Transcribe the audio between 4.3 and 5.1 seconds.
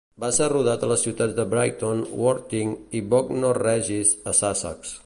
a Sussex.